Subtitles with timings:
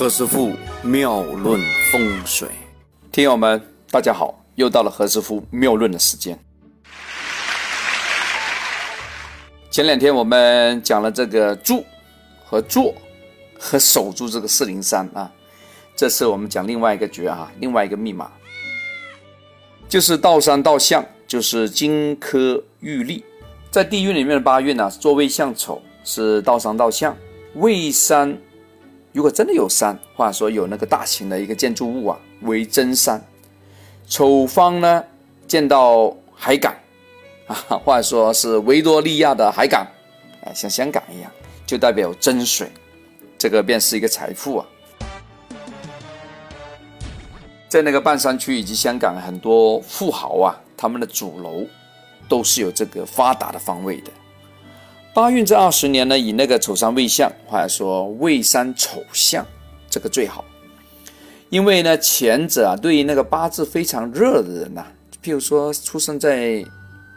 [0.00, 1.60] 何师傅妙论
[1.92, 2.48] 风水，
[3.12, 6.38] 听友们，大家好，又到了何师傅妙论的时间。
[9.70, 11.84] 前两天我们讲了这个住
[12.46, 12.94] 和坐
[13.58, 15.30] 和守住这个四零三啊，
[15.94, 18.32] 这次我们讲另外一个诀啊，另外一个密码，
[19.86, 23.22] 就是道山道相，就是金科玉律，
[23.70, 27.14] 在地运里面的八运呢，坐位向丑是道山道相，
[27.56, 28.34] 位山。
[29.12, 33.20] 如果真的有山，或者说有那个大型的一个建筑物啊，为真山。
[34.06, 35.04] 丑方呢，
[35.48, 36.74] 见到海港
[37.46, 37.54] 啊，
[37.84, 39.86] 或者说是维多利亚的海港，
[40.44, 41.30] 哎，像香港一样，
[41.66, 42.70] 就代表真水，
[43.36, 44.66] 这个便是一个财富啊。
[47.68, 51.64] 在那个半山区以及香港很多富豪啊，他们的主楼
[52.28, 54.10] 都是有这个发达的方位的。
[55.12, 59.44] 八运这二十年呢，以那个丑山未相，或者说未山丑相，
[59.90, 60.44] 这个最好。
[61.48, 64.84] 因为呢，前者啊，对于那个八字非常热的人呐，
[65.20, 66.64] 譬如说出生在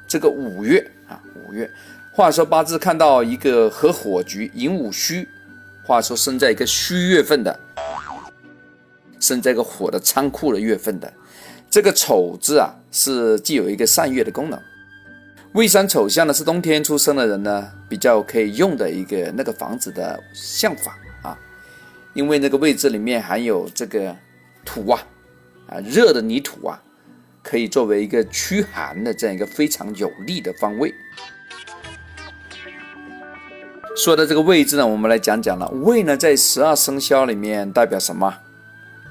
[0.07, 1.69] 这个五月啊，五月，
[2.15, 5.27] 或者说八字看到一个合火局寅午戌，
[5.85, 7.59] 或者说生在一个戌月份的，
[9.19, 11.13] 生在一个火的仓库的月份的，
[11.69, 14.59] 这个丑字啊，是既有一个善月的功能。
[15.53, 21.37] 未山丑相呢，是冬天出生的人呢，比较可以用的一个那个房子的相法啊，
[22.15, 24.15] 因为那个位置里面含有这个
[24.65, 24.99] 土啊，
[25.67, 26.81] 啊热的泥土啊，
[27.43, 30.91] 可以作为一个驱寒的这样一个非常有利的方位。
[33.95, 38.33] 说到这个位置呢，我们来讲讲了，未呢在十二生肖里面代表什么？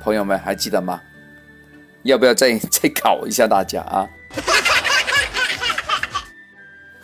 [0.01, 1.01] 朋友们还记得吗？
[2.03, 4.09] 要不要再再考一下大家啊？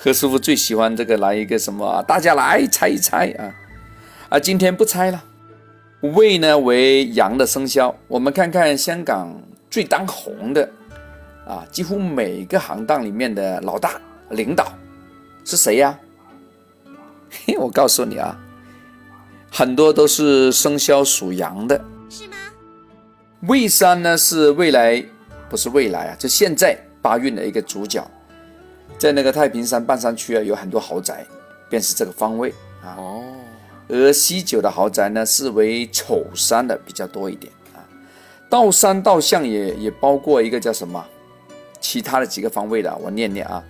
[0.00, 2.00] 何师傅最喜欢这个来一个什么？
[2.06, 3.50] 大家来猜一猜啊！
[4.28, 5.24] 啊，今天不猜了。
[6.00, 9.28] 未呢为阳的生肖，我们看看香港
[9.68, 10.70] 最当红的
[11.44, 14.72] 啊，几乎每个行当里面的老大领导
[15.44, 15.98] 是谁呀？
[17.44, 18.38] 嘿，我告诉你啊，
[19.50, 21.76] 很多都是生肖属羊的。
[22.08, 22.36] 是吗？
[23.48, 25.04] 未山呢是未来，
[25.50, 28.08] 不是未来啊，就现在八运的一个主角。
[28.96, 31.26] 在那个太平山半山区啊，有很多豪宅，
[31.68, 32.94] 便是这个方位啊。
[32.96, 33.22] 哦。
[33.90, 37.80] 而西九的豪宅呢，是为丑山的比较多一点啊。
[38.48, 41.02] 道山道巷也也包括一个叫什么，
[41.80, 43.64] 其他的几个方位的，我念念啊，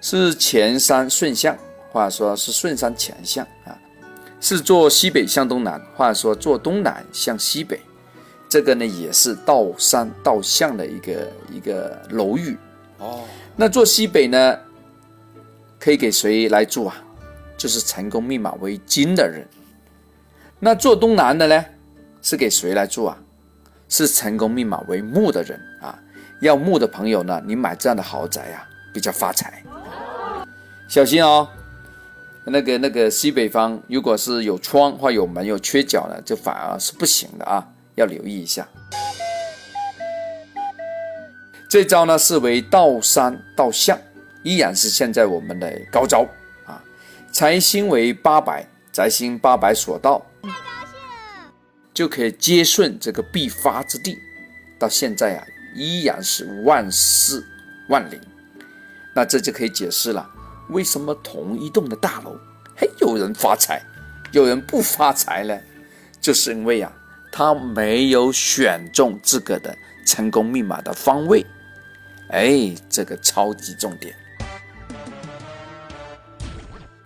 [0.00, 1.58] 是前山顺向，
[1.90, 3.76] 或者说是顺山前向啊，
[4.40, 7.80] 是坐西北向东南，或者说坐东南向西北。
[8.48, 12.56] 这个呢，也是道山道巷的一个一个楼宇
[12.98, 13.22] 哦。
[13.56, 14.56] 那坐西北呢？
[15.84, 16.96] 可以给谁来住啊？
[17.58, 19.46] 就是成功密码为金的人。
[20.58, 21.62] 那做东南的呢，
[22.22, 23.18] 是给谁来住啊？
[23.86, 25.98] 是成功密码为木的人啊。
[26.40, 29.62] 要木的朋友呢，你买这样的豪宅啊，比较发财。
[30.88, 31.46] 小心哦，
[32.46, 37.62] 那个那个西北方，如果是有窗或有门有缺角呢，就反而是不行的啊，
[37.96, 38.66] 要留意一下。
[41.68, 43.98] 这招呢，是为倒山倒向。
[44.44, 46.24] 依然是现在我们的高招
[46.66, 46.80] 啊！
[47.32, 50.54] 财星为八百，宅星八百所到，太高
[50.86, 51.52] 兴了
[51.94, 54.18] 就可以接顺这个必发之地。
[54.78, 57.42] 到现在啊，依然是万事
[57.88, 58.20] 万灵。
[59.14, 60.28] 那这就可以解释了，
[60.68, 62.38] 为什么同一栋的大楼
[62.76, 63.82] 还有人发财，
[64.32, 65.58] 有人不发财呢？
[66.20, 66.92] 就是因为啊，
[67.32, 71.46] 他没有选中这个的成功密码的方位。
[72.28, 74.14] 哎，这个超级重点。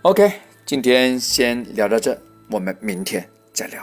[0.03, 0.33] OK，
[0.65, 2.17] 今天先聊到这，
[2.53, 3.83] 我们明天再聊。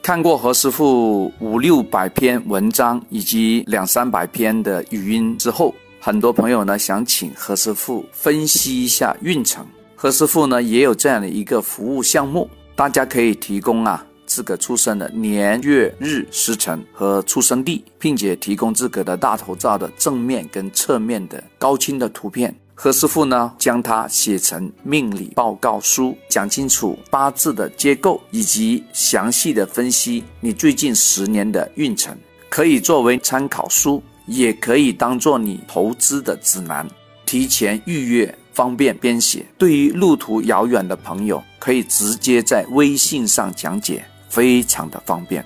[0.00, 9.66] 看过何师傅五六百篇文章以及两三百篇的语音之后，很多朋友呢想请何师傅分析一下运程。
[9.96, 22.54] 何师傅呢也有这样的一个服务项目，大家可以提供啊自个出生的年月日时辰和出生地，并且提供自个的大头照的正面跟侧面的高清的图片。
[22.78, 32.14] 何师傅呢，将它写成命理报告书，讲清楚八字的结构，以及详细的分析你最近十年的运程，
[32.50, 36.86] 可以作为参考书，也可以当做你投资的指南。
[37.24, 39.46] 提前预约，方便编写。
[39.56, 45.42] 对于路途遥远的朋友，可以直接在微信上讲解，非常的方便。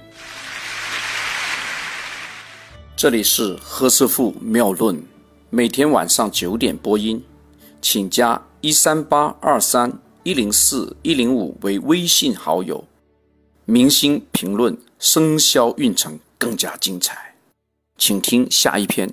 [2.96, 5.00] 这里是何师傅妙论。
[5.52, 7.24] 每天晚上九点播音，
[7.82, 12.84] 请加一三八二三一零四一零五为微信好友。
[13.64, 17.34] 明星评论生肖运程更加精彩，
[17.98, 19.12] 请听下一篇。